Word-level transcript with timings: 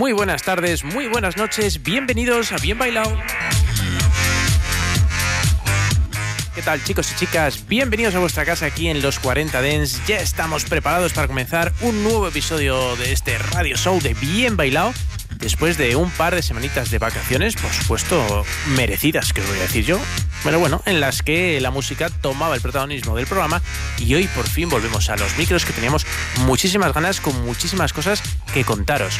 Muy 0.00 0.12
buenas 0.12 0.42
tardes, 0.42 0.82
muy 0.82 1.08
buenas 1.08 1.36
noches, 1.36 1.82
bienvenidos 1.82 2.52
a 2.52 2.56
Bien 2.56 2.78
Bailado. 2.78 3.14
¿Qué 6.54 6.62
tal 6.62 6.82
chicos 6.82 7.12
y 7.12 7.16
chicas? 7.16 7.66
Bienvenidos 7.68 8.14
a 8.14 8.18
vuestra 8.18 8.46
casa 8.46 8.64
aquí 8.64 8.88
en 8.88 9.02
los 9.02 9.18
40 9.18 9.60
Dens. 9.60 10.00
Ya 10.06 10.16
estamos 10.16 10.64
preparados 10.64 11.12
para 11.12 11.26
comenzar 11.26 11.74
un 11.82 12.02
nuevo 12.02 12.26
episodio 12.26 12.96
de 12.96 13.12
este 13.12 13.36
radio 13.36 13.76
show 13.76 14.00
de 14.00 14.14
Bien 14.14 14.56
Bailado. 14.56 14.94
Después 15.40 15.78
de 15.78 15.96
un 15.96 16.10
par 16.10 16.34
de 16.34 16.42
semanitas 16.42 16.90
de 16.90 16.98
vacaciones, 16.98 17.56
por 17.56 17.72
supuesto, 17.72 18.44
merecidas, 18.76 19.32
que 19.32 19.40
os 19.40 19.48
voy 19.48 19.58
a 19.58 19.62
decir 19.62 19.84
yo. 19.84 19.98
Pero 20.44 20.58
bueno, 20.58 20.82
en 20.86 21.00
las 21.00 21.22
que 21.22 21.60
la 21.60 21.70
música 21.70 22.10
tomaba 22.10 22.54
el 22.54 22.60
protagonismo 22.60 23.16
del 23.16 23.26
programa 23.26 23.62
y 23.98 24.14
hoy 24.14 24.26
por 24.28 24.46
fin 24.48 24.68
volvemos 24.68 25.10
a 25.10 25.16
los 25.16 25.36
micros 25.36 25.64
que 25.64 25.72
teníamos 25.72 26.06
muchísimas 26.40 26.92
ganas 26.92 27.20
con 27.20 27.44
muchísimas 27.44 27.92
cosas 27.92 28.22
que 28.52 28.64
contaros. 28.64 29.16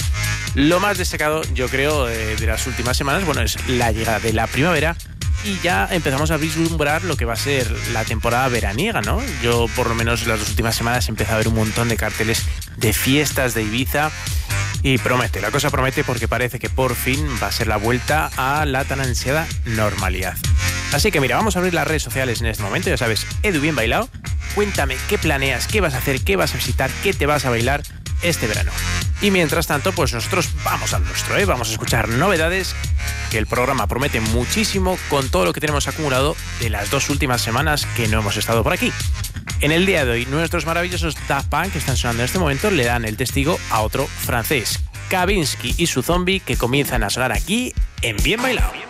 Lo 0.55 0.81
más 0.81 0.99
destacado, 0.99 1.43
yo 1.55 1.69
creo, 1.69 2.07
de, 2.07 2.37
de 2.37 2.47
las 2.47 2.67
últimas 2.67 2.97
semanas, 2.97 3.25
bueno, 3.25 3.43
es 3.43 3.57
la 3.69 3.93
llegada 3.93 4.21
de 4.21 4.33
la 4.33 4.47
primavera 4.47 4.97
y 5.45 5.59
ya 5.61 5.89
empezamos 5.91 6.31
a 6.31 6.37
vislumbrar 6.37 7.05
lo 7.05 7.17
que 7.17 7.25
va 7.25 7.35
a 7.35 7.37
ser 7.37 7.71
la 7.93 8.05
temporada 8.05 8.49
veraniega, 8.49 9.01
¿no? 9.01 9.21
Yo 9.43 9.67
por 9.77 9.89
lo 9.89 9.95
menos 9.95 10.27
las 10.27 10.41
dos 10.41 10.51
últimas 10.51 10.77
semanas 10.77 11.09
he 11.09 11.11
empezado 11.11 11.37
a 11.37 11.39
ver 11.39 11.49
un 11.49 11.55
montón 11.55 11.89
de 11.89 11.97
carteles 11.97 12.45
de 12.77 12.93
fiestas 12.93 13.55
de 13.55 13.63
Ibiza 13.63 14.11
y 14.83 14.99
promete, 14.99 15.41
la 15.41 15.51
cosa 15.51 15.71
promete 15.71 16.05
porque 16.05 16.29
parece 16.29 16.59
que 16.59 16.71
por 16.71 16.95
fin 16.95 17.27
va 17.43 17.49
a 17.49 17.53
ser 17.53 17.67
la 17.67 17.77
vuelta 17.77 18.31
a 18.37 18.65
la 18.67 18.85
tan 18.85 19.01
ansiada 19.01 19.47
normalidad. 19.65 20.37
Así 20.93 21.11
que 21.11 21.21
mira, 21.21 21.37
vamos 21.37 21.57
a 21.57 21.61
abrir 21.61 21.75
las 21.75 21.87
redes 21.87 22.03
sociales 22.03 22.41
en 22.41 22.47
este 22.47 22.63
momento, 22.63 22.91
ya 22.91 22.97
sabes, 22.97 23.27
Edu 23.43 23.61
Bien 23.61 23.77
Bailado, 23.77 24.09
cuéntame 24.55 24.97
qué 25.09 25.19
planeas, 25.19 25.67
qué 25.67 25.81
vas 25.81 25.95
a 25.95 25.99
hacer, 25.99 26.23
qué 26.23 26.37
vas 26.37 26.53
a 26.55 26.57
visitar, 26.57 26.91
qué 27.03 27.13
te 27.13 27.27
vas 27.27 27.45
a 27.45 27.51
bailar 27.51 27.83
este 28.23 28.47
verano. 28.47 28.73
Y 29.23 29.31
mientras 29.31 29.67
tanto, 29.67 29.93
pues 29.93 30.15
nosotros 30.15 30.49
vamos 30.65 30.95
al 30.95 31.05
nuestro, 31.05 31.37
¿eh? 31.37 31.45
vamos 31.45 31.69
a 31.69 31.73
escuchar 31.73 32.09
novedades, 32.09 32.75
que 33.31 33.39
el 33.39 33.47
programa 33.47 33.87
promete 33.87 34.21
muchísimo 34.21 34.99
con 35.09 35.29
todo 35.29 35.45
lo 35.45 35.53
que 35.53 35.61
tenemos 35.61 35.89
acumulado 35.89 36.37
de 36.61 36.71
las 36.71 36.91
dos 36.91 37.11
últimas 37.11 37.43
semanas 37.43 37.87
que 37.97 38.09
no 38.09 38.21
hemos 38.21 38.37
estado 38.37 38.63
por 38.63 38.73
aquí. 38.73 38.93
En 39.61 39.73
el 39.73 39.85
día 39.85 40.07
de 40.07 40.13
hoy, 40.13 40.27
nuestros 40.27 40.65
maravillosos 40.65 41.17
Daft 41.29 41.49
Punk 41.49 41.73
que 41.73 41.79
están 41.79 41.97
sonando 41.97 42.23
en 42.23 42.27
este 42.27 42.39
momento 42.39 42.71
le 42.71 42.85
dan 42.85 43.05
el 43.05 43.19
testigo 43.19 43.59
a 43.71 43.81
otro 43.83 44.07
francés, 44.07 44.81
Kavinsky 45.11 45.75
y 45.77 45.87
su 45.87 46.03
zombie 46.03 46.41
que 46.41 46.57
comienzan 46.57 47.03
a 47.03 47.11
sonar 47.11 47.33
aquí 47.33 47.75
en 48.01 48.17
Bien 48.17 48.41
Bailado. 48.41 48.90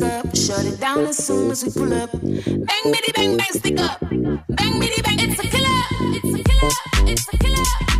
Stick 0.00 0.12
up. 0.12 0.36
Shut 0.36 0.64
it 0.64 0.80
down 0.80 1.06
as 1.06 1.18
soon 1.18 1.50
as 1.50 1.64
we 1.64 1.70
pull 1.70 1.92
up. 1.92 2.10
Bang, 2.12 2.84
bitty, 2.84 3.12
bang, 3.12 3.36
bang, 3.36 3.52
stick 3.52 3.78
up. 3.78 4.00
Bang, 4.00 4.80
bitty, 4.80 5.02
bang, 5.02 5.18
it's 5.20 5.38
a 5.38 5.46
killer. 5.46 5.82
It's 6.16 6.40
a 6.40 6.42
killer. 6.42 6.70
It's 7.10 7.28
a 7.28 7.36
killer. 7.36 7.64
It's 7.72 7.88
a 7.88 7.90
killer. 7.90 7.99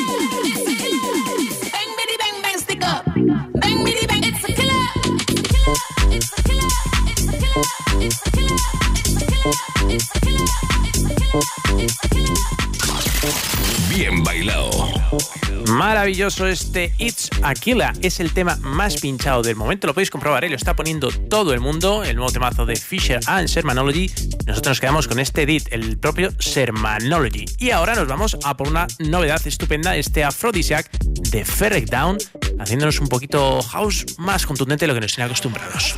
Maravilloso 16.11 16.45
este 16.45 16.93
It's 16.97 17.29
Aquila. 17.41 17.93
Es 18.01 18.19
el 18.19 18.33
tema 18.33 18.57
más 18.57 18.99
pinchado 18.99 19.43
del 19.43 19.55
momento. 19.55 19.87
Lo 19.87 19.93
podéis 19.93 20.09
comprobar, 20.09 20.43
¿eh? 20.43 20.49
lo 20.49 20.57
está 20.57 20.75
poniendo 20.75 21.09
todo 21.09 21.53
el 21.53 21.61
mundo. 21.61 22.03
El 22.03 22.17
nuevo 22.17 22.29
temazo 22.29 22.65
de 22.65 22.75
Fisher 22.75 23.21
and 23.27 23.47
Sermanology. 23.47 24.11
Nosotros 24.45 24.71
nos 24.71 24.79
quedamos 24.81 25.07
con 25.07 25.19
este 25.19 25.43
edit, 25.43 25.69
el 25.71 25.97
propio 25.97 26.31
Sermanology. 26.37 27.45
Y 27.59 27.71
ahora 27.71 27.95
nos 27.95 28.09
vamos 28.09 28.37
a 28.43 28.57
por 28.57 28.67
una 28.67 28.87
novedad 28.99 29.39
estupenda, 29.47 29.95
este 29.95 30.25
Aphrodisiac 30.25 30.91
de 30.99 31.45
Ferrec 31.45 31.89
Down, 31.89 32.17
haciéndonos 32.59 32.99
un 32.99 33.07
poquito 33.07 33.61
house 33.61 34.05
más 34.17 34.45
contundente 34.45 34.83
de 34.83 34.87
lo 34.87 34.93
que 34.93 34.99
nos 34.99 35.13
tiene 35.13 35.27
acostumbrados. 35.27 35.95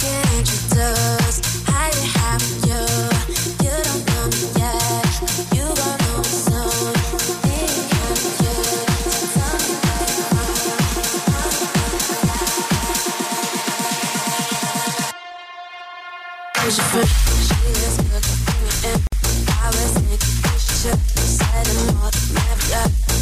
Yeah. 22.73 23.12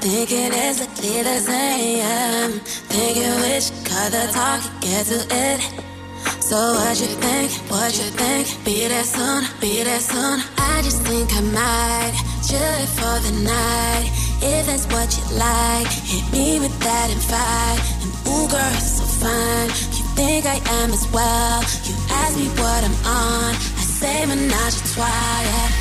Was 0.00 0.06
out 0.06 0.26
thinking 0.26 0.52
exactly 0.52 1.22
the 1.22 1.38
same. 1.38 2.60
Thinking 2.88 3.34
which 3.42 3.70
cut 3.84 4.12
the 4.12 4.32
talk 4.32 4.62
get 4.80 5.06
to 5.06 5.26
it. 5.30 5.60
So 6.40 6.56
what 6.56 7.00
you 7.00 7.06
think, 7.06 7.52
what 7.70 7.92
you 7.96 8.10
think, 8.10 8.64
be 8.64 8.88
there 8.88 9.04
soon, 9.04 9.44
be 9.60 9.82
there 9.82 10.00
soon. 10.00 10.40
I 10.58 10.82
just 10.82 11.02
think 11.02 11.30
I 11.32 11.40
might 11.40 12.14
chill 12.46 12.86
for 12.96 13.20
the 13.20 13.32
night. 13.44 14.10
If 14.42 14.66
that's 14.66 14.86
what 14.86 15.08
you 15.16 15.38
like, 15.38 15.88
hit 15.88 16.32
me 16.32 16.60
with 16.60 16.78
that 16.80 17.10
invite. 17.10 17.80
And 18.02 18.12
ooh, 18.28 18.48
girl, 18.48 18.74
it's 18.74 18.98
so 18.98 19.04
fine. 19.04 19.68
You 19.96 20.04
think 20.16 20.46
I 20.46 20.58
am 20.82 20.90
as 20.90 21.06
well. 21.12 21.62
You 21.86 21.94
ask 22.10 22.36
me 22.36 22.48
what 22.48 22.84
I'm 22.84 22.96
on. 23.06 23.54
I 23.54 23.84
say 23.84 24.26
menage 24.26 24.76
a 24.76 24.94
trois, 24.94 25.06
yeah, 25.06 25.79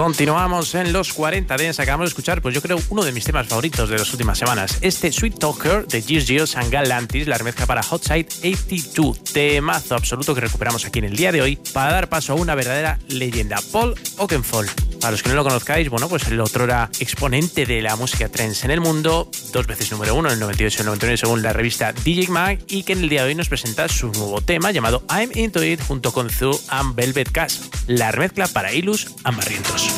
Continuamos 0.00 0.74
en 0.76 0.94
los 0.94 1.12
40 1.12 1.58
Dance. 1.58 1.82
Acabamos 1.82 2.06
de 2.06 2.08
escuchar, 2.08 2.40
pues 2.40 2.54
yo 2.54 2.62
creo, 2.62 2.78
uno 2.88 3.04
de 3.04 3.12
mis 3.12 3.22
temas 3.22 3.46
favoritos 3.46 3.86
de 3.90 3.98
las 3.98 4.10
últimas 4.10 4.38
semanas. 4.38 4.78
Este 4.80 5.12
Sweet 5.12 5.38
Talker 5.38 5.86
de 5.86 6.00
Giorgio 6.00 6.46
Sangalantis, 6.46 7.28
la 7.28 7.36
remezcla 7.36 7.66
para 7.66 7.82
Hot 7.82 8.02
Side 8.02 8.28
82. 8.42 9.22
Temazo 9.24 9.96
absoluto 9.96 10.34
que 10.34 10.40
recuperamos 10.40 10.86
aquí 10.86 11.00
en 11.00 11.04
el 11.04 11.16
día 11.16 11.32
de 11.32 11.42
hoy 11.42 11.56
para 11.74 11.92
dar 11.92 12.08
paso 12.08 12.32
a 12.32 12.36
una 12.36 12.54
verdadera 12.54 12.98
leyenda, 13.08 13.58
Paul 13.72 13.94
Oakenfold. 14.16 14.89
Para 15.00 15.12
los 15.12 15.22
que 15.22 15.30
no 15.30 15.34
lo 15.34 15.44
conozcáis, 15.44 15.88
bueno, 15.88 16.08
pues 16.08 16.26
el 16.28 16.40
otro 16.40 16.64
era 16.64 16.90
exponente 17.00 17.64
de 17.64 17.80
la 17.80 17.96
música 17.96 18.28
trance 18.28 18.66
en 18.66 18.70
el 18.70 18.80
mundo, 18.80 19.30
dos 19.52 19.66
veces 19.66 19.90
número 19.90 20.14
uno 20.14 20.28
en 20.28 20.34
el 20.34 20.40
98 20.40 20.76
y 20.76 20.80
el 20.80 20.86
99 20.86 21.16
según 21.16 21.42
la 21.42 21.52
revista 21.52 21.92
DJ 21.92 22.28
Mag, 22.28 22.58
y 22.68 22.82
que 22.82 22.92
en 22.92 23.00
el 23.00 23.08
día 23.08 23.22
de 23.22 23.28
hoy 23.28 23.34
nos 23.34 23.48
presenta 23.48 23.88
su 23.88 24.08
nuevo 24.12 24.40
tema 24.42 24.70
llamado 24.72 25.02
I'm 25.10 25.30
Into 25.34 25.64
It 25.64 25.80
junto 25.86 26.12
con 26.12 26.28
Zoo 26.28 26.60
and 26.68 26.94
Velvet 26.94 27.32
Cash, 27.32 27.60
la 27.86 28.12
remezcla 28.12 28.46
para 28.48 28.72
Ilus 28.72 29.08
Amarrientos. 29.24 29.90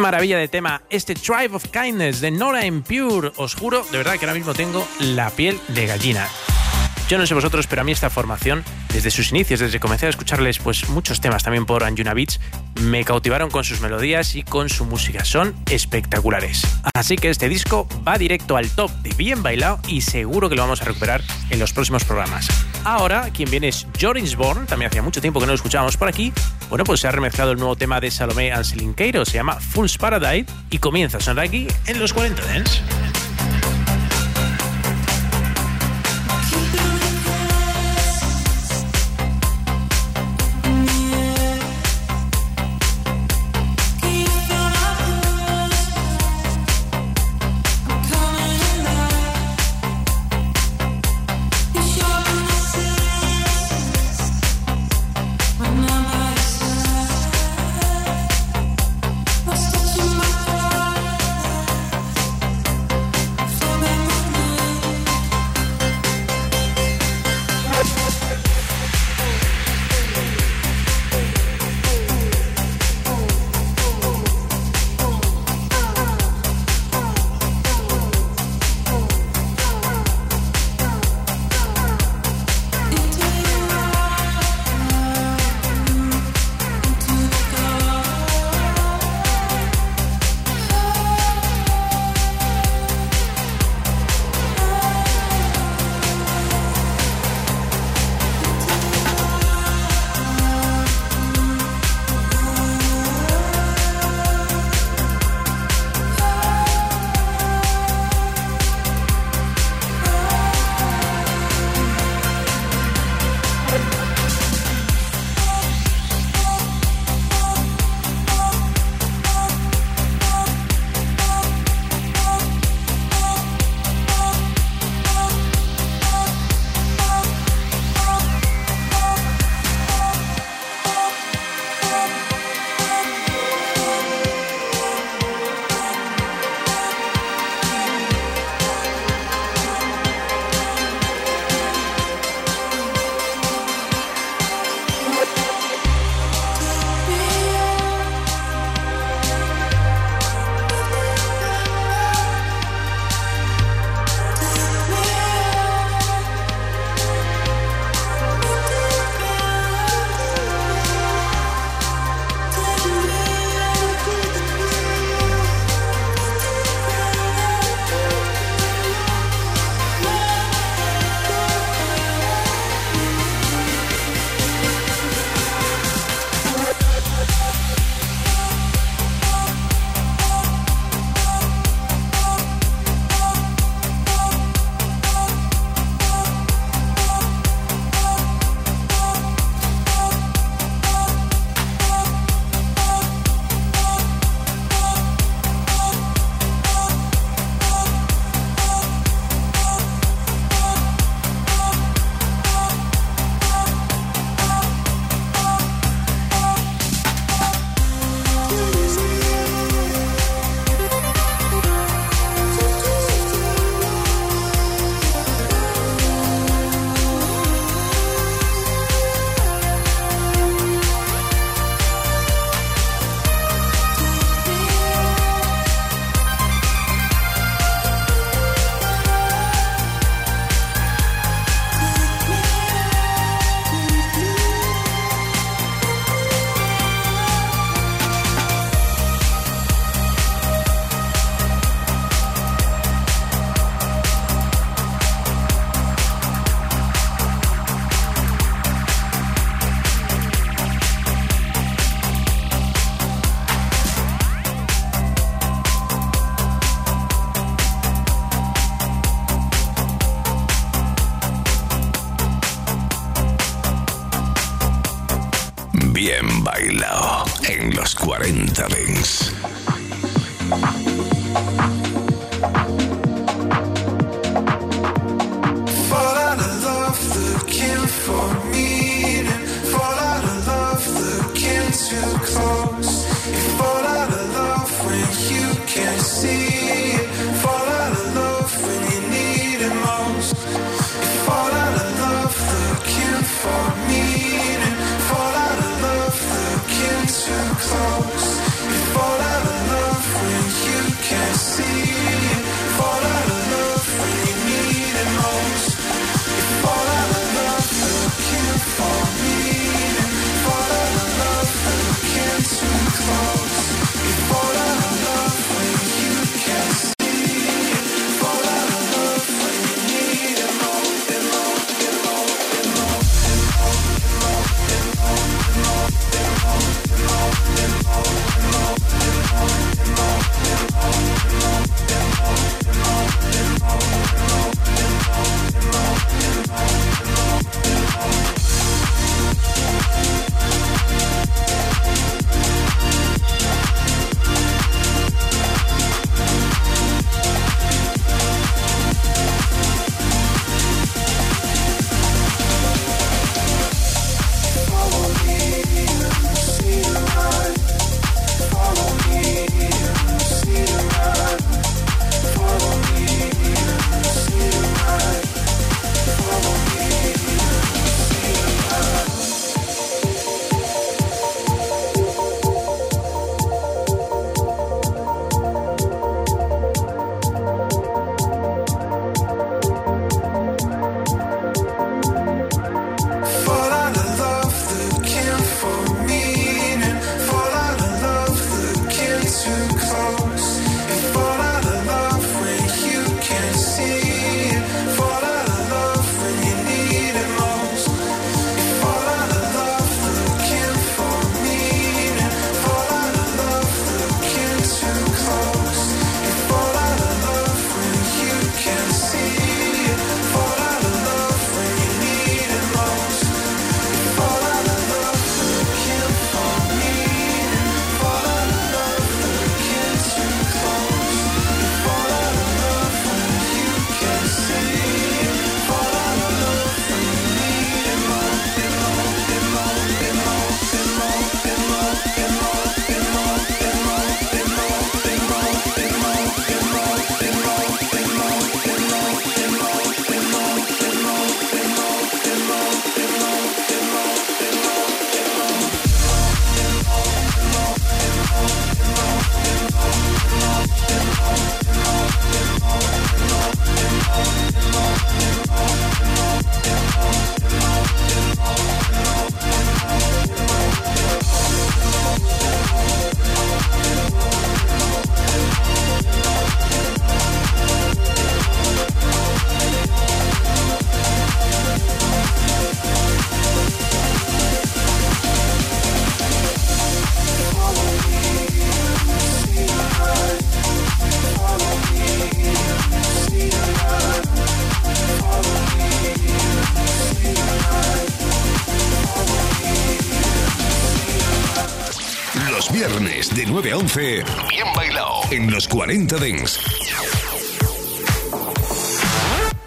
Maravilla 0.00 0.38
de 0.38 0.48
tema, 0.48 0.82
este 0.90 1.14
Tribe 1.14 1.54
of 1.56 1.64
Kindness 1.70 2.20
de 2.20 2.30
Nora 2.30 2.60
Pure. 2.86 3.32
Os 3.36 3.54
juro, 3.54 3.84
de 3.90 3.98
verdad 3.98 4.18
que 4.18 4.24
ahora 4.24 4.34
mismo 4.34 4.54
tengo 4.54 4.86
la 5.00 5.30
piel 5.30 5.58
de 5.68 5.86
gallina. 5.86 6.28
Yo 7.08 7.16
no 7.16 7.26
sé 7.26 7.32
vosotros, 7.32 7.66
pero 7.66 7.80
a 7.80 7.84
mí 7.84 7.92
esta 7.92 8.10
formación, 8.10 8.62
desde 8.92 9.10
sus 9.10 9.30
inicios, 9.30 9.60
desde 9.60 9.72
que 9.72 9.80
comencé 9.80 10.04
a 10.04 10.10
escucharles 10.10 10.58
pues 10.58 10.90
muchos 10.90 11.22
temas 11.22 11.42
también 11.42 11.64
por 11.64 11.82
Anjuna 11.82 12.12
Beats, 12.12 12.38
me 12.82 13.02
cautivaron 13.02 13.50
con 13.50 13.64
sus 13.64 13.80
melodías 13.80 14.34
y 14.34 14.42
con 14.42 14.68
su 14.68 14.84
música. 14.84 15.24
Son 15.24 15.56
espectaculares. 15.70 16.66
Así 16.92 17.16
que 17.16 17.30
este 17.30 17.48
disco 17.48 17.88
va 18.06 18.18
directo 18.18 18.58
al 18.58 18.68
top 18.68 18.90
de 19.02 19.14
bien 19.14 19.42
bailado 19.42 19.80
y 19.88 20.02
seguro 20.02 20.50
que 20.50 20.54
lo 20.54 20.60
vamos 20.60 20.82
a 20.82 20.84
recuperar 20.84 21.22
en 21.48 21.58
los 21.58 21.72
próximos 21.72 22.04
programas. 22.04 22.46
Ahora, 22.84 23.30
quien 23.32 23.50
viene 23.50 23.68
es 23.68 23.86
Jorins 23.98 24.36
Born, 24.36 24.66
también 24.66 24.90
hacía 24.90 25.00
mucho 25.00 25.22
tiempo 25.22 25.40
que 25.40 25.46
no 25.46 25.52
lo 25.52 25.56
escuchábamos 25.56 25.96
por 25.96 26.08
aquí. 26.08 26.34
Bueno, 26.68 26.84
pues 26.84 27.00
se 27.00 27.08
ha 27.08 27.10
remezclado 27.10 27.52
el 27.52 27.58
nuevo 27.58 27.74
tema 27.74 28.00
de 28.00 28.10
Salomé 28.10 28.52
Anselinqueiro, 28.52 29.24
se 29.24 29.32
llama 29.32 29.54
Fool's 29.54 29.96
Paradise 29.96 30.44
y 30.68 30.76
comienza 30.76 31.16
a 31.16 31.20
sonar 31.20 31.46
aquí 31.46 31.68
en 31.86 31.98
los 31.98 32.12
40 32.12 32.44
Dance. 32.44 32.82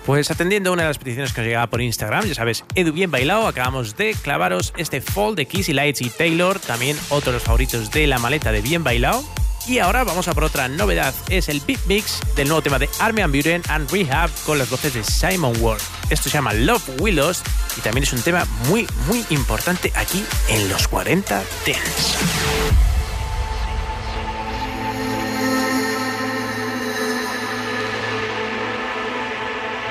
Pues 0.07 0.31
atendiendo 0.31 0.73
una 0.73 0.81
de 0.81 0.87
las 0.87 0.97
peticiones 0.97 1.33
que 1.33 1.41
nos 1.41 1.47
llegaba 1.47 1.67
por 1.67 1.81
Instagram, 1.81 2.25
ya 2.25 2.33
sabes, 2.33 2.65
Edu 2.73 2.93
Bien 2.93 3.11
Bailado, 3.11 3.45
acabamos 3.45 3.95
de 3.95 4.15
clavaros 4.15 4.73
este 4.75 5.01
fall 5.01 5.35
de 5.35 5.45
Kissy 5.45 5.73
Lights 5.73 6.01
y 6.01 6.09
Taylor, 6.09 6.59
también 6.59 6.97
otro 7.09 7.31
de 7.31 7.37
los 7.37 7.43
favoritos 7.43 7.91
de 7.91 8.07
la 8.07 8.17
maleta 8.17 8.51
de 8.51 8.61
Bien 8.61 8.83
Bailado. 8.83 9.23
Y 9.67 9.77
ahora 9.77 10.03
vamos 10.03 10.27
a 10.27 10.33
por 10.33 10.45
otra 10.45 10.67
novedad, 10.67 11.13
es 11.29 11.47
el 11.47 11.61
beat 11.61 11.85
mix 11.85 12.19
del 12.35 12.47
nuevo 12.47 12.63
tema 12.63 12.79
de 12.79 12.89
Army 12.99 13.21
and 13.21 13.35
Buren 13.35 13.61
and 13.69 13.91
Rehab 13.91 14.31
con 14.43 14.57
las 14.57 14.71
voces 14.71 14.95
de 14.95 15.03
Simon 15.03 15.53
Ward. 15.59 15.81
Esto 16.09 16.29
se 16.29 16.37
llama 16.37 16.53
Love 16.53 16.99
Willows 16.99 17.43
y 17.77 17.81
también 17.81 18.03
es 18.03 18.13
un 18.13 18.21
tema 18.23 18.47
muy, 18.67 18.87
muy 19.05 19.23
importante 19.29 19.93
aquí 19.95 20.25
en 20.49 20.67
los 20.69 20.87
40 20.87 21.43
Dance. 21.67 22.90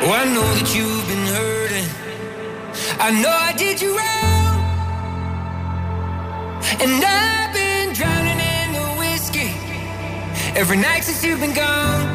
Oh, 0.02 0.10
I 0.12 0.24
know 0.24 0.40
that 0.56 0.74
you've 0.74 1.06
been 1.08 1.26
hurting. 1.26 1.88
I 2.98 3.10
know 3.20 3.28
I 3.28 3.52
did 3.52 3.82
you 3.82 3.90
wrong. 3.98 4.56
And 6.80 7.04
I've 7.04 7.52
been 7.52 7.92
drowning 7.92 8.40
in 8.40 8.72
the 8.72 8.86
whiskey 8.96 9.52
every 10.56 10.78
night 10.78 11.04
since 11.04 11.22
you've 11.22 11.40
been 11.40 11.52
gone. 11.52 12.08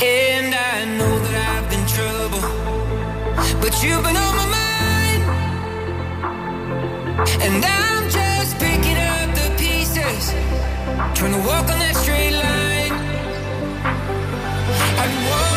And 0.00 0.54
I 0.54 0.86
know 0.96 1.18
that 1.26 1.36
I've 1.52 1.68
been 1.68 1.86
trouble, 1.96 2.40
but 3.60 3.74
you've 3.82 4.04
been 4.04 4.16
on 4.16 4.36
my 4.40 4.48
mind. 4.60 5.22
And 7.44 7.62
I'm 7.62 8.08
just 8.08 8.58
picking 8.58 8.96
up 8.96 9.28
the 9.36 9.48
pieces, 9.60 10.32
trying 11.12 11.34
to 11.36 11.42
walk 11.46 11.68
on 11.68 11.78
that 11.84 11.94
straight 11.94 12.32
line 12.32 12.65
like 15.06 15.30
one. 15.30 15.55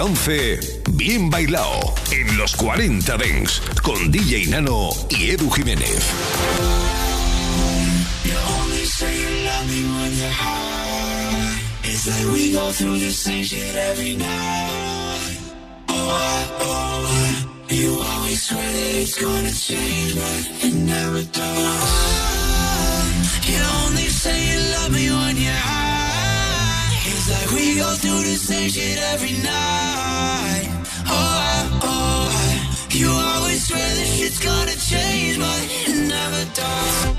A 0.00 0.04
11, 0.04 0.60
bien 0.92 1.28
bailado 1.30 1.94
en 2.10 2.36
los 2.38 2.56
40 2.56 3.16
Dents 3.18 3.62
con 3.82 4.10
DJ 4.10 4.46
Nano 4.46 4.90
y 5.10 5.30
Edu 5.30 5.50
Jiménez. 5.50 6.00
You 8.24 8.36
only 23.84 24.06
say 24.08 24.52
you 24.52 24.72
love 24.72 24.92
me 24.92 25.10
when 25.10 25.36
you're 25.36 25.52
high. 25.52 25.89
Like 27.30 27.50
we 27.52 27.76
go 27.76 27.94
through 27.94 28.22
the 28.24 28.36
same 28.36 28.68
shit 28.70 28.98
every 29.12 29.32
night. 29.42 30.68
Oh, 31.06 31.12
I, 31.12 31.80
oh, 31.82 32.30
I, 32.32 32.34
you 32.90 33.10
always 33.10 33.66
swear 33.66 33.78
that 33.78 34.18
it's 34.18 34.38
gonna 34.38 34.76
change, 34.90 35.38
but 35.38 35.62
it 35.88 35.96
never 36.08 36.44
does. 36.54 37.16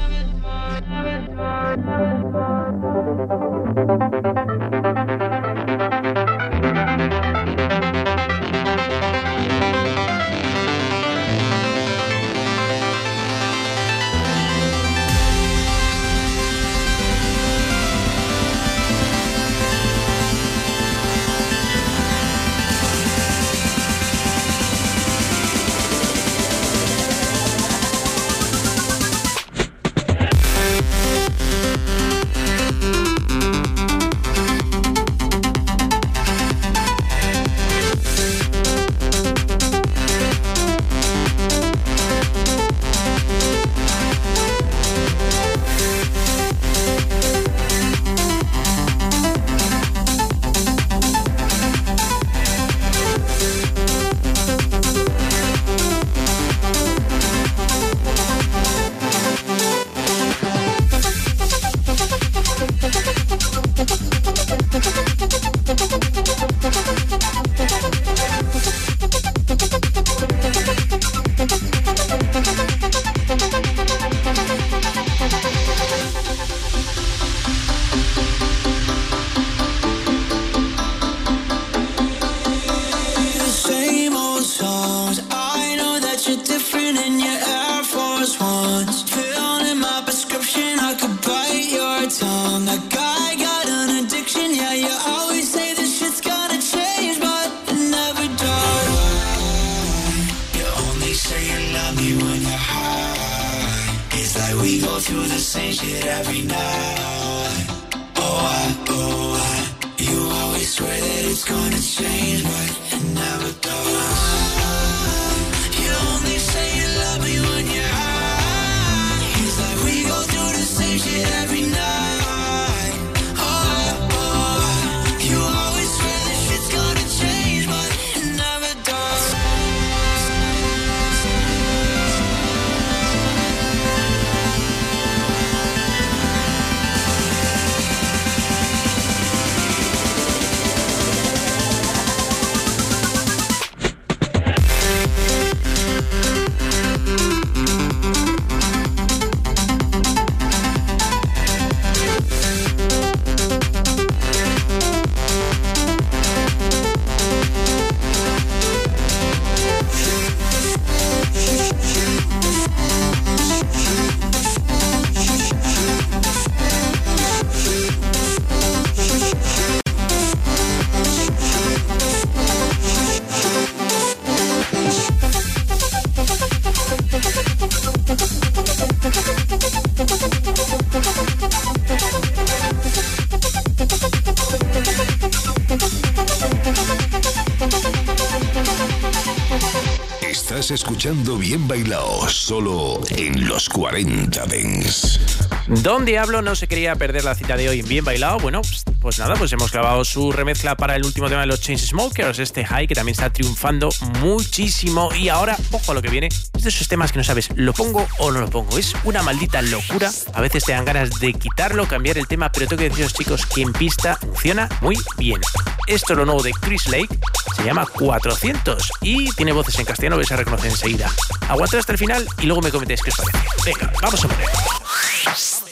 Los 193.61 193.69
40 193.69 194.45
Dents. 194.47 195.19
Don 195.67 196.03
Diablo 196.03 196.41
no 196.41 196.55
se 196.55 196.67
quería 196.67 196.95
perder 196.95 197.23
la 197.23 197.35
cita 197.35 197.55
de 197.55 197.69
hoy 197.69 197.81
en 197.81 197.87
Bien 197.87 198.03
Bailado. 198.03 198.39
Bueno, 198.39 198.61
pues, 198.99 199.19
nada, 199.19 199.35
pues 199.35 199.53
hemos 199.53 199.71
grabado 199.71 200.03
su 200.03 200.31
remezcla 200.31 200.75
para 200.75 200.95
el 200.95 201.05
último 201.05 201.29
tema 201.29 201.41
de 201.41 201.47
los 201.47 201.61
Chainsmokers, 201.61 202.39
este 202.39 202.65
high 202.65 202.87
que 202.87 202.95
también 202.95 203.13
está 203.13 203.31
triunfando 203.31 203.89
muchísimo. 204.19 205.09
Y 205.13 205.29
ahora, 205.29 205.57
ojo 205.71 205.91
a 205.91 205.95
lo 205.95 206.01
que 206.01 206.09
viene, 206.09 206.27
es 206.27 206.63
de 206.63 206.69
esos 206.69 206.87
temas 206.87 207.11
que 207.11 207.19
no 207.19 207.23
sabes, 207.23 207.49
¿lo 207.55 207.73
pongo 207.73 208.07
o 208.17 208.31
no 208.31 208.39
lo 208.41 208.49
pongo? 208.49 208.77
Es 208.77 208.95
una 209.03 209.21
maldita 209.21 209.61
locura. 209.61 210.11
A 210.33 210.41
veces 210.41 210.63
te 210.63 210.71
dan 210.71 210.85
ganas 210.85 211.19
de 211.19 211.33
quitarlo, 211.33 211.87
cambiar 211.87 212.17
el 212.17 212.27
tema, 212.27 212.51
pero 212.51 212.67
tengo 212.67 212.81
que 212.81 212.89
deciros, 212.89 213.13
chicos, 213.13 213.45
que 213.45 213.61
en 213.61 213.73
pista 213.73 214.17
funciona 214.17 214.69
muy 214.81 214.97
bien. 215.17 215.39
Esto 215.87 216.13
es 216.13 216.17
lo 216.17 216.25
nuevo 216.25 216.41
de 216.41 216.51
Chris 216.51 216.87
Lake, 216.87 217.19
se 217.55 217.63
llama 217.63 217.85
400 217.85 218.91
y 219.01 219.31
tiene 219.33 219.51
voces 219.51 219.77
en 219.77 219.85
castellano 219.85 220.17
que 220.17 220.25
se 220.25 220.35
reconoce 220.35 220.67
enseguida. 220.67 221.11
Aguantad 221.47 221.79
hasta 221.79 221.91
el 221.91 221.97
final 221.97 222.27
y 222.39 222.45
luego 222.45 222.61
me 222.61 222.71
comentéis 222.71 223.01
qué 223.01 223.09
os 223.09 223.17
parece. 223.17 223.50
Venga, 223.63 223.91
vamos 224.01 224.25
a 224.25 224.27
poner. 224.27 224.49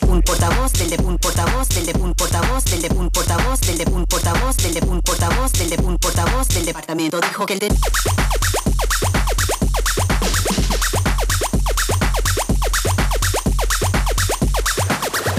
un 0.07 0.21
portavoz, 0.21 0.73
del 0.73 0.89
de 0.91 0.97
un 1.03 1.17
portavoz, 1.17 1.69
del 1.69 1.85
de 1.87 1.93
un 1.99 2.13
portavoz, 2.13 2.63
del 2.65 2.81
de 2.83 2.89
un 2.89 3.09
portavoz, 3.09 3.59
del 3.61 3.77
de 3.79 3.85
un 3.91 4.05
portavoz, 4.05 4.57
del 4.57 4.73
de 4.75 4.81
un 4.81 5.01
portavoz, 5.01 5.51
del 5.53 5.69
de 5.69 5.77
un 5.83 5.97
portavoz 5.97 6.47
del 6.49 6.65
departamento 6.65 7.19
dijo 7.19 7.45
que 7.47 7.53
el 7.53 7.59
de 7.59 7.69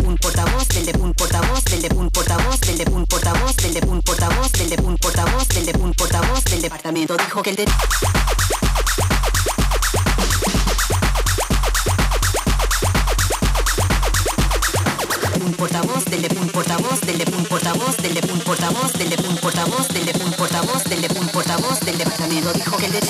un 0.04 0.16
portavoz, 0.16 0.68
del 0.68 0.86
de 0.86 0.98
un 0.98 1.14
portavoz, 1.14 1.64
del 1.64 1.82
de 1.82 1.88
un 1.94 2.10
portavoz, 2.10 2.60
del 2.60 2.78
de 2.78 2.90
un 2.90 3.06
portavoz, 3.06 3.56
del 3.56 3.74
de 3.74 3.80
un 3.86 4.02
portavoz, 4.02 4.52
del 4.52 4.70
de 4.70 4.82
un 4.82 4.96
portavoz, 4.96 5.48
del 5.48 5.66
de 5.66 5.78
un 5.78 5.94
portavoz 5.94 6.44
del 6.44 6.62
departamento 6.62 7.16
dijo 7.16 7.42
que 7.42 7.50
el 7.50 7.56
de 7.56 7.66
portavoz, 17.72 17.96
del 17.98 18.14
de 18.14 18.32
un 18.32 18.40
portavoz, 18.40 18.92
del 18.94 19.10
de 19.10 19.28
un 19.28 19.36
portavoz, 19.36 19.88
del 19.88 20.06
de 20.06 20.24
un 20.24 20.32
portavoz, 20.32 20.84
del 20.84 21.02
de 21.02 21.08
un 21.20 21.28
portavoz 21.28 21.80
del 21.80 21.98
departamento 21.98 22.52
dijo 22.52 22.76
que 22.76 22.86
el 22.86 22.92
de 22.92 23.00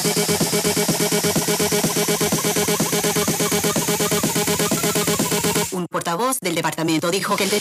un 5.72 5.86
portavoz 5.86 6.40
del 6.40 6.54
departamento 6.54 7.10
dijo 7.10 7.36
que 7.36 7.44
el 7.44 7.50
de 7.50 7.58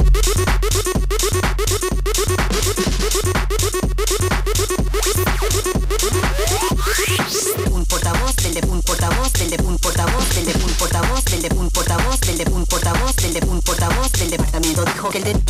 un 7.71 7.85
portavoz, 7.85 8.35
del 8.35 8.53
de 8.55 8.67
un 8.67 8.81
portavoz, 8.81 9.33
del 9.33 9.49
de 9.49 9.63
un 9.63 9.77
portavoz, 9.77 10.29
del 10.35 10.45
de 10.45 10.53
un 10.53 10.73
portavoz, 10.75 11.25
del 11.25 11.41
de 11.41 11.49
un 11.55 11.69
portavoz, 11.69 12.19
del 12.19 12.37
de 12.37 12.45
un 12.51 12.65
portavoz, 12.65 13.15
del 13.15 13.33
de 13.33 13.45
un 13.47 13.61
portavoz 13.61 14.11
del 14.11 14.29
departamento 14.29 14.83
dijo 14.85 15.09
que 15.09 15.17
el 15.19 15.23
de 15.23 15.48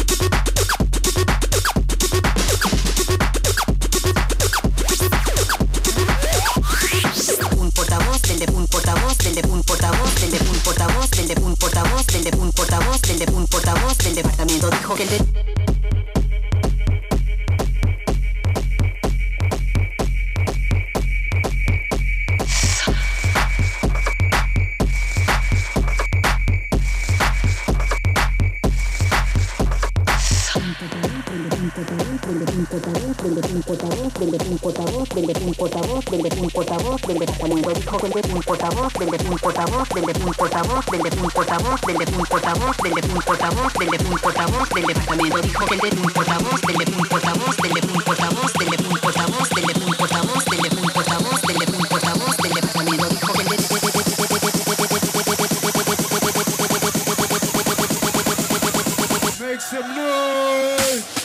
Make 59.40 59.62
some 59.62 59.96
noise. 59.96 61.20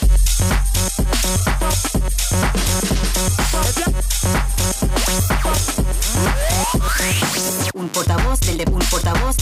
un 7.05 7.09
portavoz, 7.09 7.37
del 7.37 7.53
de 7.53 7.73
un 7.73 7.89
portavoz, 7.89 8.39
del 8.39 8.57
de 8.57 8.71
un 8.71 8.79
portavoz, 8.89 9.35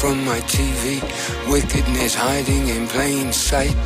from 0.00 0.24
my 0.24 0.40
TV. 0.48 0.96
Wickedness 1.52 2.14
hiding 2.14 2.68
in 2.68 2.86
plain 2.86 3.30
sight. 3.34 3.76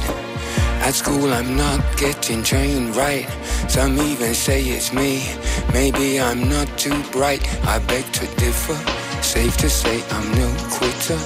At 0.87 0.95
school, 0.95 1.33
I'm 1.33 1.57
not 1.57 1.81
getting 1.97 2.45
trained 2.45 2.95
right. 2.95 3.27
Some 3.69 3.99
even 3.99 4.33
say 4.33 4.63
it's 4.63 4.93
me. 4.93 5.27
Maybe 5.73 6.21
I'm 6.21 6.49
not 6.49 6.69
too 6.79 7.03
bright. 7.11 7.43
I 7.67 7.81
beg 7.81 8.05
to 8.21 8.27
differ. 8.37 8.79
Safe 9.23 9.57
to 9.57 9.69
say 9.69 9.97
I'm 10.15 10.29
no 10.39 10.49
quitter. 10.79 11.19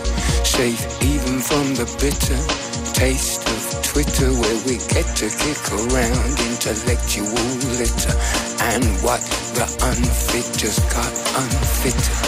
Safe 0.57 0.81
even 1.03 1.39
from 1.41 1.67
the 1.75 1.85
bitter 2.01 2.41
taste 2.95 3.45
of 3.45 3.85
Twitter. 3.85 4.33
Where 4.41 4.59
we 4.65 4.79
get 4.89 5.05
to 5.21 5.29
kick 5.29 5.61
around 5.69 6.33
intellectual 6.49 7.49
litter. 7.77 8.17
And 8.73 8.85
what 9.05 9.21
the 9.53 9.67
unfit 9.85 10.49
just 10.57 10.81
got 10.89 11.13
unfitter. 11.37 12.28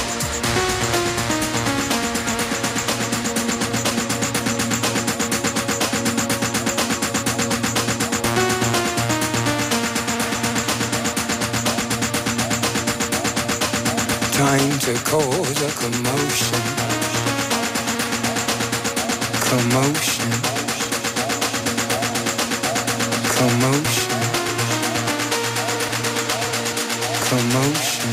To 14.90 14.96
cause 15.04 15.62
a 15.62 15.70
commotion. 15.78 16.62
Commotion. 19.46 20.32
Commotion. 23.36 24.20
Commotion. 27.30 28.12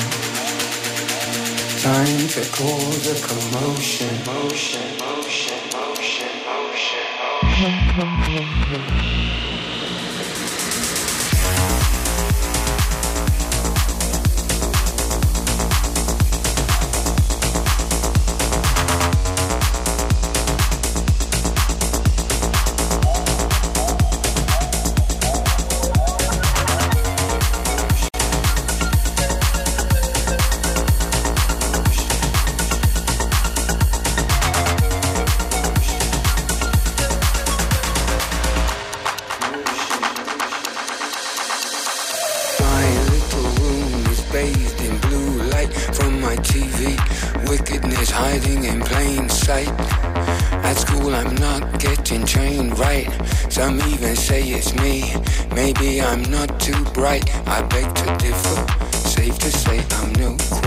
Time 1.81 2.27
to 2.35 2.43
cause 2.51 3.07
a 3.07 3.17
commotion. 3.25 4.13
Motion, 4.27 4.87
motion, 4.99 5.57
motion, 5.73 6.31
motion, 6.45 7.09
motion. 7.97 9.56
I'm 56.17 56.31
not 56.31 56.59
too 56.59 56.83
bright. 56.95 57.29
I 57.47 57.61
beg 57.61 57.93
to 57.93 58.17
differ. 58.17 58.87
Safe 59.07 59.37
to 59.37 59.51
say 59.51 59.85
I'm 59.91 60.11
quitter. 60.37 60.66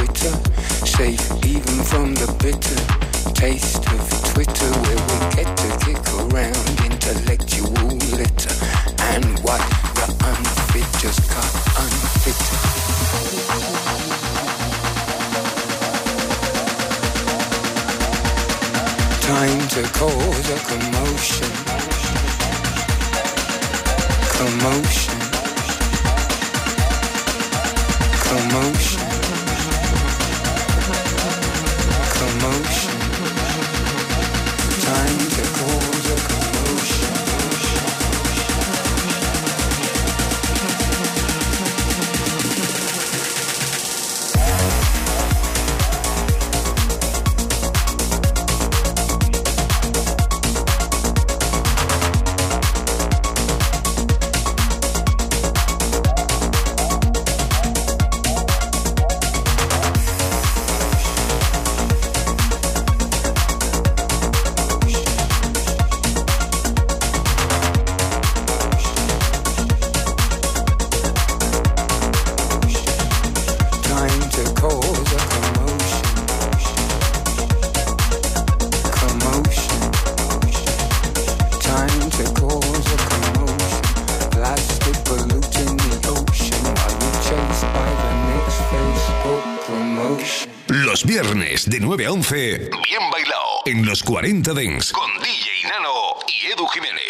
Viernes 91.11 91.69
de 91.69 91.81
9 91.81 92.07
a 92.07 92.13
11, 92.13 92.71
bien 92.85 93.11
bailado 93.11 93.63
en 93.67 93.85
los 93.85 94.01
40 94.05 94.55
Dents 94.55 94.93
con 94.93 95.11
DJ 95.19 95.69
Nano 95.69 96.15
y 96.29 96.53
Edu 96.53 96.69
Jiménez. 96.69 97.10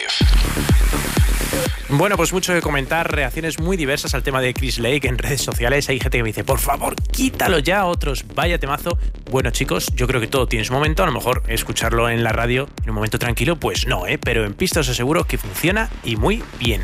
Bueno, 1.92 2.16
pues 2.16 2.32
mucho 2.32 2.54
que 2.54 2.62
comentar, 2.62 3.10
reacciones 3.10 3.58
muy 3.58 3.76
diversas 3.76 4.14
al 4.14 4.22
tema 4.22 4.40
de 4.40 4.54
Chris 4.54 4.78
Lake 4.78 5.08
en 5.08 5.18
redes 5.18 5.42
sociales. 5.42 5.88
Hay 5.88 5.98
gente 5.98 6.18
que 6.18 6.22
me 6.22 6.28
dice, 6.28 6.44
por 6.44 6.60
favor, 6.60 6.94
quítalo 6.94 7.58
ya, 7.58 7.84
otros, 7.84 8.24
vaya 8.32 8.58
temazo. 8.58 8.96
Bueno, 9.28 9.50
chicos, 9.50 9.88
yo 9.96 10.06
creo 10.06 10.20
que 10.20 10.28
todo 10.28 10.46
tiene 10.46 10.64
su 10.64 10.72
momento. 10.72 11.02
A 11.02 11.06
lo 11.06 11.12
mejor 11.12 11.42
escucharlo 11.48 12.08
en 12.08 12.22
la 12.22 12.30
radio 12.30 12.68
en 12.84 12.90
un 12.90 12.94
momento 12.94 13.18
tranquilo, 13.18 13.56
pues 13.56 13.88
no, 13.88 14.06
¿eh? 14.06 14.18
Pero 14.18 14.44
en 14.44 14.54
pista 14.54 14.80
os 14.80 14.88
aseguro 14.88 15.24
que 15.24 15.36
funciona 15.36 15.90
y 16.04 16.14
muy 16.14 16.44
bien. 16.60 16.82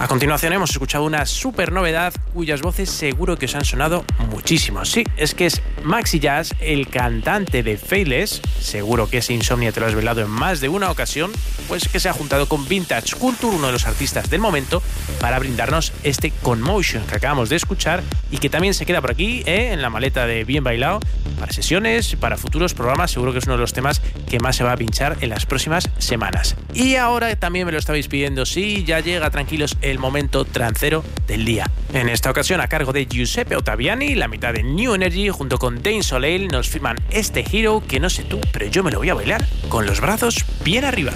A 0.00 0.08
continuación 0.08 0.52
hemos 0.52 0.70
escuchado 0.70 1.04
una 1.04 1.26
super 1.26 1.72
novedad 1.72 2.12
cuyas 2.32 2.62
voces 2.62 2.90
seguro 2.90 3.36
que 3.36 3.46
os 3.46 3.54
han 3.54 3.64
sonado 3.64 4.04
muchísimo. 4.30 4.84
Sí, 4.84 5.04
es 5.16 5.34
que 5.34 5.46
es 5.46 5.60
Maxi 5.84 6.18
Jazz, 6.18 6.54
el 6.60 6.88
cantante 6.88 7.62
de 7.62 7.76
Faithless, 7.76 8.40
seguro 8.60 9.08
que 9.08 9.18
ese 9.18 9.34
insomnia 9.34 9.72
te 9.72 9.80
lo 9.80 9.86
has 9.86 9.94
velado 9.94 10.22
en 10.22 10.30
más 10.30 10.60
de 10.60 10.68
una 10.68 10.90
ocasión, 10.90 11.30
pues 11.68 11.86
que 11.86 12.00
se 12.00 12.08
ha 12.08 12.12
juntado 12.12 12.48
con 12.48 12.66
Vintage 12.66 13.14
Culture, 13.16 13.54
uno 13.54 13.66
de 13.66 13.74
los 13.74 13.86
artistas 13.86 14.30
momento, 14.40 14.82
para 15.20 15.38
brindarnos 15.38 15.92
este 16.02 16.30
Conmotion 16.42 17.04
que 17.04 17.16
acabamos 17.16 17.48
de 17.48 17.56
escuchar 17.56 18.02
y 18.30 18.38
que 18.38 18.48
también 18.48 18.74
se 18.74 18.86
queda 18.86 19.00
por 19.00 19.10
aquí, 19.10 19.42
¿eh? 19.46 19.72
en 19.72 19.82
la 19.82 19.90
maleta 19.90 20.26
de 20.26 20.44
Bien 20.44 20.64
Bailado, 20.64 21.00
para 21.38 21.52
sesiones, 21.52 22.16
para 22.16 22.36
futuros 22.36 22.74
programas, 22.74 23.10
seguro 23.10 23.32
que 23.32 23.38
es 23.38 23.44
uno 23.44 23.54
de 23.54 23.60
los 23.60 23.72
temas 23.72 24.00
que 24.28 24.38
más 24.40 24.56
se 24.56 24.64
va 24.64 24.72
a 24.72 24.76
pinchar 24.76 25.16
en 25.20 25.30
las 25.30 25.46
próximas 25.46 25.88
semanas. 25.98 26.56
Y 26.74 26.96
ahora 26.96 27.34
también 27.36 27.66
me 27.66 27.72
lo 27.72 27.78
estabais 27.78 28.08
pidiendo, 28.08 28.46
sí, 28.46 28.84
ya 28.84 29.00
llega, 29.00 29.30
tranquilos, 29.30 29.76
el 29.80 29.98
momento 29.98 30.44
trancero 30.44 31.04
del 31.26 31.44
día. 31.44 31.70
En 31.92 32.08
esta 32.08 32.30
ocasión, 32.30 32.60
a 32.60 32.68
cargo 32.68 32.92
de 32.92 33.06
Giuseppe 33.06 33.56
Ottaviani, 33.56 34.14
la 34.14 34.28
mitad 34.28 34.52
de 34.52 34.62
New 34.62 34.94
Energy, 34.94 35.28
junto 35.28 35.58
con 35.58 35.82
Dane 35.82 36.02
Soleil, 36.02 36.48
nos 36.48 36.68
firman 36.68 36.96
este 37.10 37.44
Hero 37.50 37.82
que 37.86 38.00
no 38.00 38.10
sé 38.10 38.22
tú, 38.22 38.40
pero 38.52 38.66
yo 38.66 38.82
me 38.82 38.90
lo 38.90 38.98
voy 38.98 39.10
a 39.10 39.14
bailar 39.14 39.46
con 39.68 39.86
los 39.86 40.00
brazos 40.00 40.44
bien 40.64 40.84
arriba. 40.84 41.12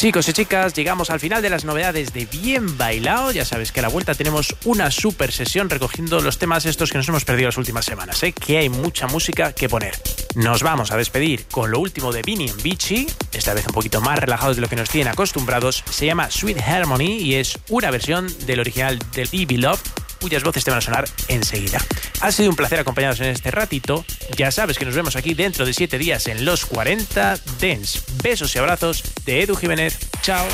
Chicos 0.00 0.26
y 0.30 0.32
chicas, 0.32 0.72
llegamos 0.72 1.10
al 1.10 1.20
final 1.20 1.42
de 1.42 1.50
las 1.50 1.66
novedades 1.66 2.14
de 2.14 2.24
Bien 2.24 2.78
Bailado. 2.78 3.32
Ya 3.32 3.44
sabes 3.44 3.70
que 3.70 3.80
a 3.80 3.82
la 3.82 3.90
vuelta 3.90 4.14
tenemos 4.14 4.56
una 4.64 4.90
super 4.90 5.30
sesión 5.30 5.68
recogiendo 5.68 6.22
los 6.22 6.38
temas 6.38 6.64
estos 6.64 6.90
que 6.90 6.96
nos 6.96 7.06
hemos 7.10 7.26
perdido 7.26 7.48
las 7.48 7.58
últimas 7.58 7.84
semanas, 7.84 8.22
¿eh? 8.22 8.32
que 8.32 8.56
hay 8.56 8.70
mucha 8.70 9.08
música 9.08 9.52
que 9.52 9.68
poner. 9.68 9.92
Nos 10.36 10.62
vamos 10.62 10.90
a 10.90 10.96
despedir 10.96 11.44
con 11.48 11.70
lo 11.70 11.80
último 11.80 12.12
de 12.12 12.22
Vinny 12.22 12.48
and 12.48 12.62
Beachy, 12.62 13.08
esta 13.30 13.52
vez 13.52 13.66
un 13.66 13.74
poquito 13.74 14.00
más 14.00 14.18
relajados 14.18 14.56
de 14.56 14.62
lo 14.62 14.68
que 14.70 14.76
nos 14.76 14.88
tienen 14.88 15.12
acostumbrados. 15.12 15.84
Se 15.90 16.06
llama 16.06 16.30
Sweet 16.30 16.62
Harmony 16.62 17.18
y 17.18 17.34
es 17.34 17.58
una 17.68 17.90
versión 17.90 18.26
del 18.46 18.60
original 18.60 18.98
del 19.12 19.28
Baby 19.30 19.58
Love 19.58 19.82
cuyas 20.20 20.44
voces 20.44 20.64
te 20.64 20.70
van 20.70 20.78
a 20.78 20.82
sonar 20.82 21.04
enseguida. 21.28 21.78
Ha 22.20 22.32
sido 22.32 22.50
un 22.50 22.56
placer 22.56 22.78
acompañados 22.78 23.20
en 23.20 23.26
este 23.26 23.50
ratito. 23.50 24.04
Ya 24.36 24.50
sabes 24.50 24.78
que 24.78 24.84
nos 24.84 24.94
vemos 24.94 25.16
aquí 25.16 25.34
dentro 25.34 25.64
de 25.64 25.74
7 25.74 25.98
días 25.98 26.26
en 26.28 26.44
los 26.44 26.66
40 26.66 27.38
Dance. 27.60 28.00
Besos 28.22 28.54
y 28.54 28.58
abrazos 28.58 29.02
de 29.24 29.42
Edu 29.42 29.56
Jiménez. 29.56 29.98
Chao. 30.22 30.46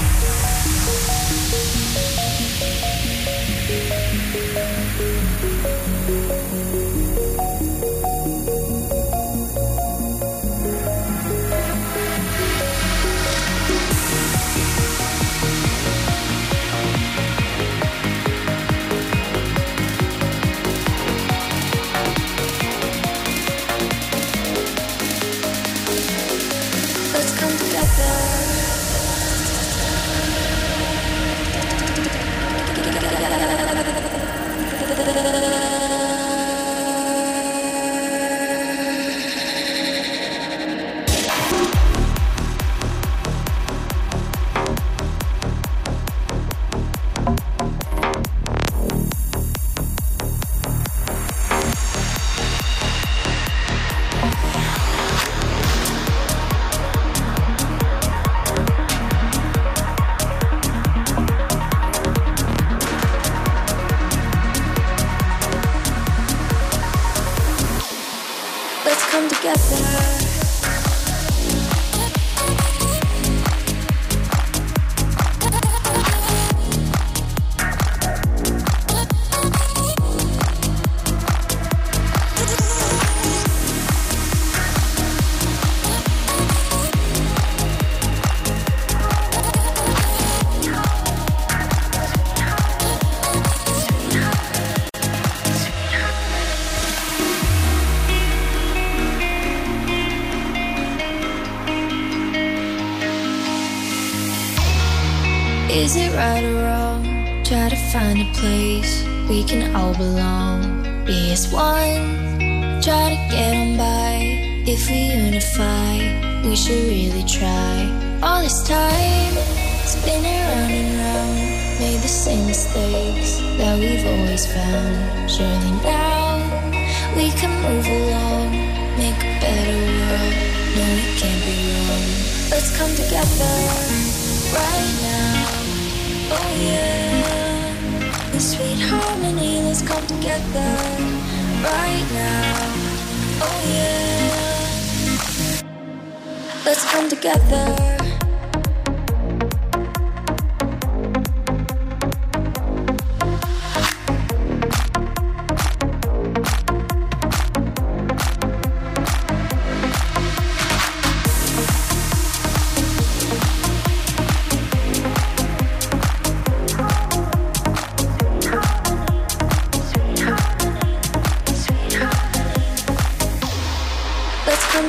Yeah. 69.78 70.25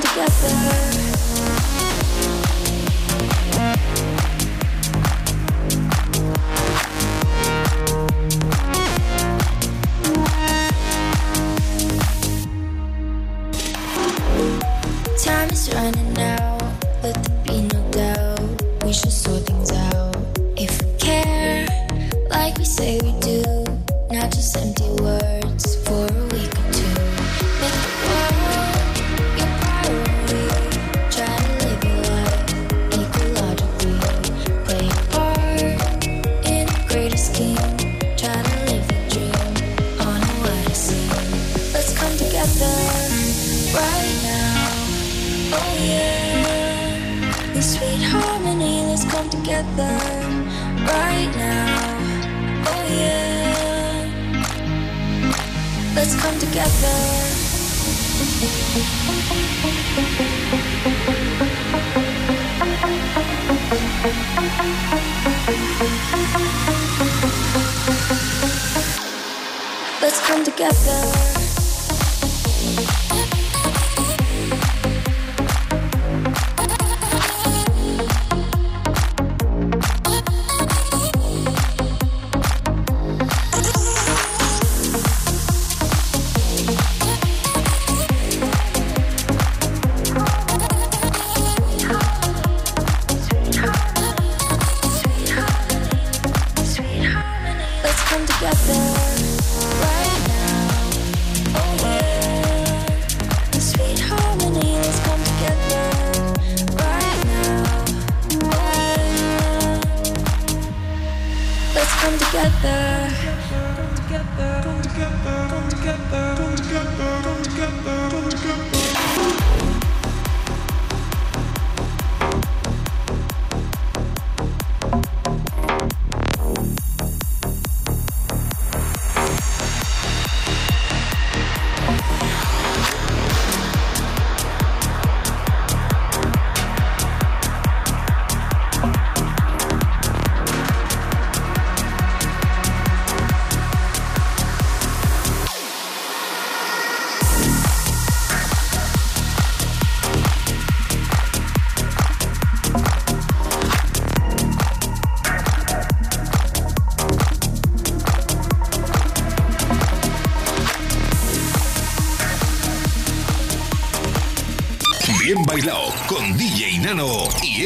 Together. 0.02 0.87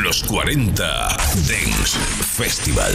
los 0.00 0.22
40 0.22 0.82
Dance 1.46 1.98
Festival. 2.24 2.92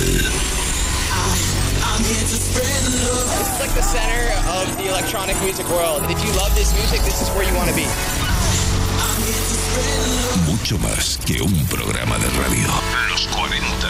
It's 1.99 3.59
like 3.59 3.73
the 3.75 3.83
center 3.83 4.33
of 4.49 4.75
the 4.77 4.89
electronic 4.89 5.39
music 5.41 5.69
world. 5.69 6.01
If 6.09 6.23
you 6.25 6.31
love 6.33 6.53
this 6.55 6.73
music, 6.73 7.01
this 7.01 7.21
is 7.21 7.29
where 7.35 7.47
you 7.47 7.53
want 7.55 7.69
to 7.69 7.75
be. 7.75 7.85
Mucho 10.47 10.77
más 10.79 11.19
que 11.23 11.41
un 11.41 11.65
programa 11.67 12.17
de 12.17 12.29
radio. 12.41 12.67
Los 13.09 13.27
40 13.27 13.87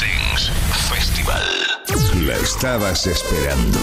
Dance 0.00 0.52
Festival. 0.90 1.42
La 2.26 2.36
estabas 2.36 3.06
esperando. 3.06 3.80